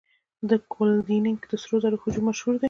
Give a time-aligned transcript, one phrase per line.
[0.49, 2.59] د کلونډیک د سرو زرو هجوم مشهور دی.